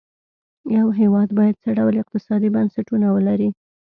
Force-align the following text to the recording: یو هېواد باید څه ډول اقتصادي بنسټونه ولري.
یو 0.77 0.87
هېواد 0.99 1.29
باید 1.39 1.61
څه 1.63 1.69
ډول 1.77 1.93
اقتصادي 2.01 2.49
بنسټونه 2.55 3.07
ولري. 3.15 3.49